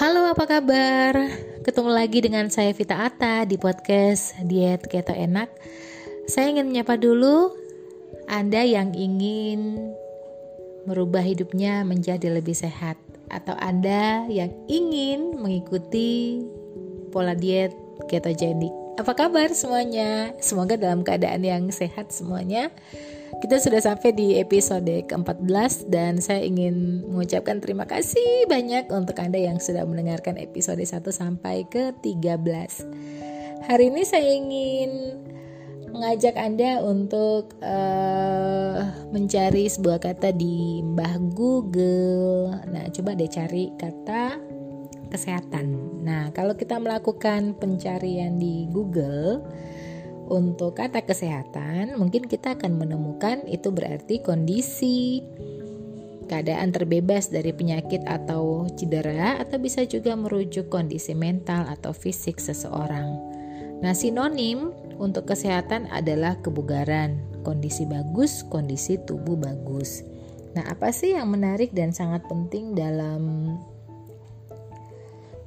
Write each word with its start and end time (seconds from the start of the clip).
Halo, 0.00 0.24
apa 0.24 0.48
kabar? 0.48 1.12
Ketemu 1.60 1.90
lagi 1.92 2.24
dengan 2.24 2.48
saya 2.48 2.72
Vita 2.72 2.96
Ata 3.04 3.44
di 3.44 3.60
podcast 3.60 4.32
Diet 4.40 4.88
Keto 4.88 5.12
Enak. 5.12 5.52
Saya 6.24 6.48
ingin 6.48 6.72
menyapa 6.72 6.96
dulu 6.96 7.52
Anda 8.24 8.64
yang 8.64 8.96
ingin 8.96 9.92
merubah 10.88 11.20
hidupnya 11.20 11.84
menjadi 11.84 12.32
lebih 12.32 12.56
sehat 12.56 12.96
atau 13.28 13.52
Anda 13.60 14.24
yang 14.32 14.48
ingin 14.64 15.36
mengikuti 15.36 16.40
pola 17.12 17.36
diet 17.36 17.76
ketogenik. 18.08 18.81
Apa 18.92 19.16
kabar 19.16 19.48
semuanya? 19.56 20.36
Semoga 20.36 20.76
dalam 20.76 21.00
keadaan 21.00 21.40
yang 21.40 21.72
sehat 21.72 22.12
semuanya. 22.12 22.68
Kita 23.40 23.56
sudah 23.56 23.80
sampai 23.80 24.12
di 24.12 24.36
episode 24.36 25.08
ke-14 25.08 25.88
dan 25.88 26.20
saya 26.20 26.44
ingin 26.44 27.00
mengucapkan 27.08 27.64
terima 27.64 27.88
kasih 27.88 28.44
banyak 28.52 28.92
untuk 28.92 29.16
Anda 29.16 29.40
yang 29.40 29.56
sudah 29.56 29.88
mendengarkan 29.88 30.36
episode 30.36 30.84
1 30.84 31.08
sampai 31.08 31.64
ke-13. 31.72 32.84
Hari 33.64 33.84
ini 33.88 34.02
saya 34.04 34.28
ingin 34.28 34.90
mengajak 35.88 36.36
Anda 36.36 36.84
untuk 36.84 37.56
uh, 37.64 39.08
mencari 39.08 39.72
sebuah 39.72 40.04
kata 40.04 40.36
di 40.36 40.84
Mbah 40.84 41.16
Google. 41.32 42.60
Nah, 42.68 42.92
coba 42.92 43.16
deh 43.16 43.32
cari 43.32 43.72
kata 43.80 44.36
kesehatan. 45.12 46.00
Nah, 46.00 46.32
kalau 46.32 46.56
kita 46.56 46.80
melakukan 46.80 47.52
pencarian 47.60 48.40
di 48.40 48.64
Google, 48.72 49.44
untuk 50.32 50.80
kata 50.80 51.04
kesehatan, 51.04 52.00
mungkin 52.00 52.24
kita 52.24 52.56
akan 52.56 52.80
menemukan 52.80 53.44
itu 53.44 53.68
berarti 53.68 54.24
kondisi 54.24 55.20
keadaan 56.32 56.72
terbebas 56.72 57.28
dari 57.28 57.52
penyakit 57.52 58.00
atau 58.08 58.64
cedera 58.72 59.36
atau 59.36 59.60
bisa 59.60 59.84
juga 59.84 60.16
merujuk 60.16 60.72
kondisi 60.72 61.12
mental 61.12 61.68
atau 61.68 61.92
fisik 61.92 62.40
seseorang. 62.40 63.12
Nah, 63.84 63.92
sinonim 63.92 64.72
untuk 64.96 65.28
kesehatan 65.28 65.90
adalah 65.92 66.40
kebugaran, 66.40 67.20
kondisi 67.44 67.84
bagus, 67.84 68.46
kondisi 68.48 68.96
tubuh 69.04 69.36
bagus. 69.36 70.00
Nah, 70.56 70.64
apa 70.70 70.94
sih 70.94 71.12
yang 71.12 71.28
menarik 71.28 71.76
dan 71.76 71.92
sangat 71.92 72.24
penting 72.30 72.72
dalam 72.72 73.52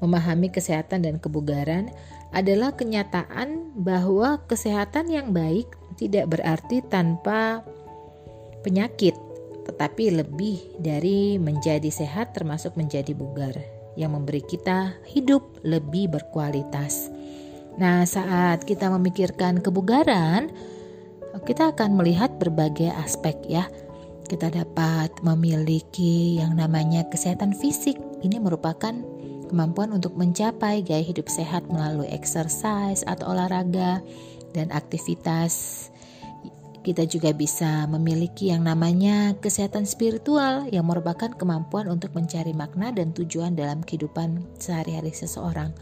memahami 0.03 0.51
kesehatan 0.51 1.05
dan 1.05 1.15
kebugaran? 1.21 1.91
adalah 2.35 2.75
kenyataan 2.75 3.71
bahwa 3.79 4.43
kesehatan 4.51 5.07
yang 5.07 5.31
baik 5.31 5.71
tidak 5.95 6.27
berarti 6.35 6.83
tanpa 6.83 7.63
penyakit, 8.59 9.15
tetapi 9.63 10.11
lebih 10.11 10.59
dari 10.75 11.39
menjadi 11.39 11.87
sehat 11.87 12.35
termasuk 12.35 12.75
menjadi 12.75 13.15
bugar 13.15 13.55
yang 13.95 14.11
memberi 14.11 14.43
kita 14.43 14.99
hidup 15.07 15.63
lebih 15.63 16.11
berkualitas. 16.11 17.07
Nah, 17.79 18.03
saat 18.03 18.67
kita 18.67 18.91
memikirkan 18.91 19.63
kebugaran, 19.63 20.51
kita 21.47 21.71
akan 21.71 21.95
melihat 21.95 22.35
berbagai 22.35 22.91
aspek 22.99 23.39
ya. 23.47 23.63
Kita 24.27 24.51
dapat 24.51 25.23
memiliki 25.23 26.41
yang 26.41 26.59
namanya 26.59 27.07
kesehatan 27.07 27.55
fisik. 27.55 27.95
Ini 28.25 28.41
merupakan 28.43 29.14
kemampuan 29.47 29.93
untuk 29.93 30.17
mencapai 30.17 30.81
gaya 30.81 31.01
hidup 31.01 31.29
sehat 31.29 31.65
melalui 31.71 32.09
exercise 32.09 33.05
atau 33.05 33.31
olahraga 33.33 34.01
dan 34.55 34.71
aktivitas. 34.71 35.87
Kita 36.85 37.01
juga 37.09 37.33
bisa 37.33 37.89
memiliki 37.89 38.53
yang 38.53 38.61
namanya 38.61 39.33
kesehatan 39.41 39.89
spiritual 39.89 40.69
yang 40.69 40.85
merupakan 40.85 41.33
kemampuan 41.33 41.89
untuk 41.89 42.13
mencari 42.13 42.53
makna 42.53 42.93
dan 42.93 43.09
tujuan 43.09 43.57
dalam 43.57 43.81
kehidupan 43.81 44.45
sehari-hari 44.61 45.09
seseorang. 45.09 45.73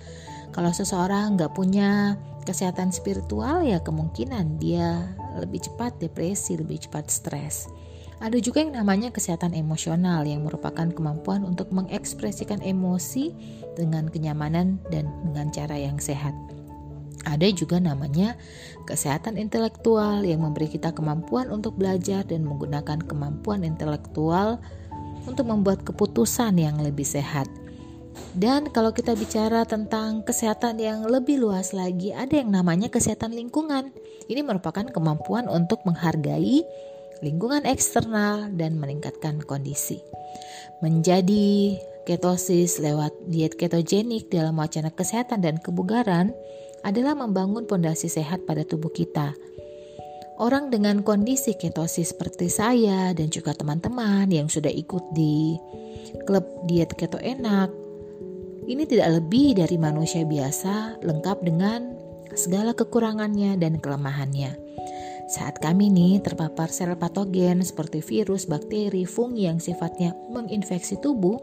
Kalau 0.56 0.72
seseorang 0.72 1.36
nggak 1.36 1.52
punya 1.60 2.16
kesehatan 2.48 2.96
spiritual 2.96 3.68
ya 3.68 3.84
kemungkinan 3.84 4.64
dia 4.64 5.12
lebih 5.36 5.66
cepat 5.66 6.00
depresi, 6.00 6.56
lebih 6.56 6.88
cepat 6.88 7.12
stres. 7.12 7.68
Ada 8.24 8.40
juga 8.40 8.64
yang 8.64 8.80
namanya 8.80 9.12
kesehatan 9.12 9.52
emosional 9.52 10.24
yang 10.24 10.48
merupakan 10.48 10.88
kemampuan 10.88 11.44
untuk 11.44 11.76
mengekspresikan 11.76 12.64
emosi 12.64 13.36
dengan 13.76 14.08
kenyamanan 14.08 14.80
dan 14.88 15.12
dengan 15.28 15.52
cara 15.52 15.76
yang 15.76 16.00
sehat. 16.00 16.32
Ada 17.28 17.52
juga 17.52 17.84
namanya 17.84 18.40
kesehatan 18.88 19.36
intelektual 19.36 20.24
yang 20.24 20.40
memberi 20.40 20.72
kita 20.72 20.96
kemampuan 20.96 21.52
untuk 21.52 21.76
belajar 21.76 22.24
dan 22.24 22.48
menggunakan 22.48 23.04
kemampuan 23.04 23.68
intelektual 23.68 24.64
untuk 25.28 25.44
membuat 25.52 25.84
keputusan 25.84 26.56
yang 26.56 26.80
lebih 26.80 27.04
sehat. 27.04 27.52
Dan 28.40 28.72
kalau 28.72 28.96
kita 28.96 29.20
bicara 29.20 29.68
tentang 29.68 30.24
kesehatan 30.24 30.80
yang 30.80 31.04
lebih 31.12 31.44
luas 31.44 31.76
lagi, 31.76 32.16
ada 32.16 32.40
yang 32.40 32.56
namanya 32.56 32.88
kesehatan 32.88 33.36
lingkungan. 33.36 33.92
Ini 34.32 34.48
merupakan 34.48 34.88
kemampuan 34.88 35.52
untuk 35.52 35.84
menghargai 35.84 36.64
lingkungan 37.22 37.68
eksternal, 37.68 38.50
dan 38.56 38.80
meningkatkan 38.80 39.44
kondisi. 39.44 40.02
Menjadi 40.82 41.78
ketosis 42.04 42.82
lewat 42.82 43.14
diet 43.30 43.56
ketogenik 43.56 44.28
dalam 44.32 44.60
wacana 44.60 44.92
kesehatan 44.92 45.40
dan 45.44 45.62
kebugaran 45.62 46.36
adalah 46.84 47.16
membangun 47.16 47.64
pondasi 47.64 48.12
sehat 48.12 48.44
pada 48.44 48.68
tubuh 48.68 48.92
kita. 48.92 49.32
Orang 50.42 50.74
dengan 50.74 51.06
kondisi 51.06 51.54
ketosis 51.56 52.12
seperti 52.12 52.50
saya 52.50 53.14
dan 53.14 53.30
juga 53.30 53.54
teman-teman 53.54 54.28
yang 54.34 54.50
sudah 54.50 54.74
ikut 54.74 55.14
di 55.14 55.56
klub 56.26 56.44
diet 56.66 56.92
keto 56.98 57.22
enak, 57.22 57.70
ini 58.68 58.84
tidak 58.88 59.22
lebih 59.22 59.60
dari 59.60 59.78
manusia 59.78 60.26
biasa 60.26 61.04
lengkap 61.06 61.38
dengan 61.46 61.94
segala 62.34 62.74
kekurangannya 62.74 63.60
dan 63.62 63.78
kelemahannya. 63.78 64.58
Saat 65.34 65.58
kami 65.66 65.90
nih 65.90 66.22
terpapar 66.22 66.70
sel 66.70 66.94
patogen 66.94 67.66
seperti 67.66 68.06
virus, 68.06 68.46
bakteri, 68.46 69.02
fungi 69.02 69.50
yang 69.50 69.58
sifatnya 69.58 70.14
menginfeksi 70.30 71.02
tubuh, 71.02 71.42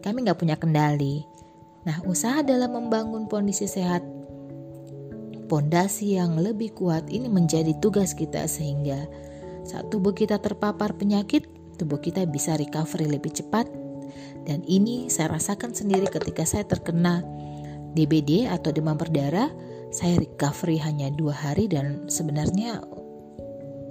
kami 0.00 0.24
nggak 0.24 0.40
punya 0.40 0.56
kendali. 0.56 1.20
Nah, 1.84 2.00
usaha 2.08 2.40
dalam 2.40 2.72
membangun 2.72 3.28
kondisi 3.28 3.68
sehat, 3.68 4.00
pondasi 5.44 6.16
yang 6.16 6.40
lebih 6.40 6.72
kuat 6.72 7.04
ini 7.12 7.28
menjadi 7.28 7.76
tugas 7.84 8.16
kita 8.16 8.48
sehingga 8.48 9.04
saat 9.68 9.92
tubuh 9.92 10.16
kita 10.16 10.40
terpapar 10.40 10.96
penyakit, 10.96 11.44
tubuh 11.76 12.00
kita 12.00 12.24
bisa 12.24 12.56
recovery 12.56 13.12
lebih 13.12 13.36
cepat. 13.36 13.68
Dan 14.48 14.64
ini 14.64 15.12
saya 15.12 15.36
rasakan 15.36 15.76
sendiri 15.76 16.08
ketika 16.08 16.48
saya 16.48 16.64
terkena 16.64 17.20
DBD 17.92 18.48
atau 18.48 18.72
demam 18.72 18.96
berdarah, 18.96 19.52
saya 19.92 20.16
recovery 20.16 20.80
hanya 20.80 21.12
dua 21.12 21.36
hari 21.36 21.68
dan 21.68 22.08
sebenarnya 22.08 22.80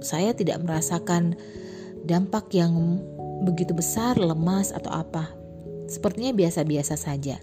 saya 0.02 0.36
tidak 0.36 0.62
merasakan 0.62 1.34
dampak 2.06 2.50
yang 2.54 3.00
begitu 3.42 3.74
besar, 3.74 4.18
lemas 4.18 4.70
atau 4.70 4.90
apa. 4.90 5.30
Sepertinya 5.90 6.34
biasa-biasa 6.34 6.94
saja. 6.94 7.38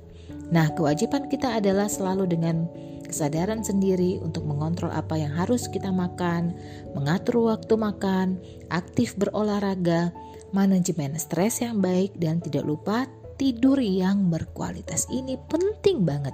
Nah, 0.50 0.74
kewajiban 0.74 1.30
kita 1.30 1.62
adalah 1.62 1.86
selalu 1.86 2.26
dengan 2.26 2.66
kesadaran 3.06 3.66
sendiri 3.66 4.22
untuk 4.22 4.46
mengontrol 4.46 4.94
apa 4.94 5.18
yang 5.18 5.34
harus 5.34 5.66
kita 5.70 5.90
makan, 5.90 6.54
mengatur 6.94 7.50
waktu 7.50 7.74
makan, 7.78 8.38
aktif 8.70 9.18
berolahraga, 9.18 10.14
manajemen 10.54 11.18
stres 11.18 11.62
yang 11.62 11.82
baik, 11.82 12.14
dan 12.18 12.42
tidak 12.42 12.66
lupa 12.66 13.06
tidur 13.38 13.78
yang 13.82 14.30
berkualitas. 14.30 15.10
Ini 15.10 15.38
penting 15.50 16.06
banget. 16.06 16.34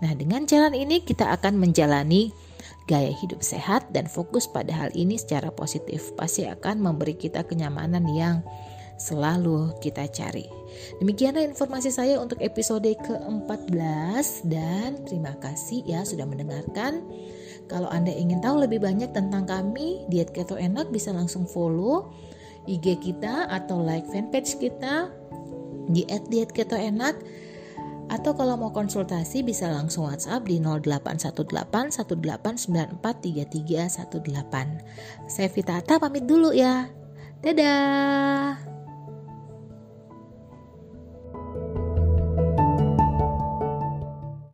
Nah, 0.00 0.12
dengan 0.16 0.48
jalan 0.48 0.72
ini 0.72 1.04
kita 1.04 1.28
akan 1.36 1.60
menjalani 1.60 2.32
gaya 2.90 3.12
hidup 3.14 3.40
sehat 3.40 3.86
dan 3.94 4.10
fokus 4.10 4.50
pada 4.50 4.74
hal 4.74 4.90
ini 4.94 5.16
secara 5.16 5.50
positif. 5.54 6.10
Pasti 6.18 6.46
akan 6.46 6.82
memberi 6.82 7.14
kita 7.14 7.46
kenyamanan 7.46 8.06
yang 8.10 8.42
selalu 9.00 9.72
kita 9.80 10.04
cari. 10.12 10.44
Demikianlah 11.00 11.42
informasi 11.46 11.88
saya 11.88 12.20
untuk 12.20 12.36
episode 12.44 12.84
ke-14 12.84 14.26
dan 14.46 15.00
terima 15.08 15.32
kasih 15.40 15.82
ya 15.88 16.04
sudah 16.04 16.28
mendengarkan. 16.28 17.02
Kalau 17.66 17.88
Anda 17.88 18.12
ingin 18.12 18.44
tahu 18.44 18.66
lebih 18.66 18.82
banyak 18.82 19.14
tentang 19.14 19.48
kami, 19.48 20.04
Diet 20.12 20.34
Keto 20.36 20.58
Enak 20.60 20.92
bisa 20.92 21.14
langsung 21.14 21.48
follow 21.48 22.12
IG 22.68 23.00
kita 23.00 23.48
atau 23.48 23.80
like 23.80 24.04
fanpage 24.12 24.60
kita 24.60 25.08
di 25.88 26.04
@dietKetoEnak 26.06 27.16
atau 28.10 28.34
kalau 28.34 28.58
mau 28.58 28.74
konsultasi 28.74 29.46
bisa 29.46 29.70
langsung 29.70 30.10
WhatsApp 30.10 30.42
di 30.50 30.58
0818 30.58 32.02
1894 32.02 32.98
Saya 35.30 35.48
Vita 35.48 35.78
Ata 35.78 36.02
pamit 36.02 36.26
dulu 36.26 36.50
ya. 36.50 36.90
Dadah. 37.40 38.79